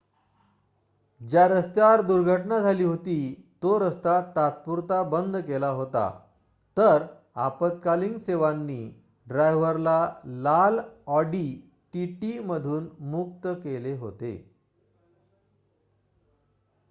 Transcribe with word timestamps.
ज्या 1.21 1.47
रस्त्यावर 1.47 2.01
दुर्घटना 2.01 2.59
झाली 2.59 2.83
होती 2.83 3.17
तो 3.61 3.77
रस्ता 3.79 4.19
तात्पुरता 4.35 5.01
बंद 5.03 5.37
केला 5.37 5.69
होता 5.69 6.09
तर 6.77 7.05
आपत्कालीन 7.35 8.17
सेवांनी 8.17 8.83
ड्रायव्हरला 9.27 10.13
लाल 10.25 10.79
ऑडी 11.07 11.71
टीटी 11.93 12.39
मधून 12.39 12.87
मुक्त 12.99 13.47
केले 13.47 13.97
होते 13.97 14.51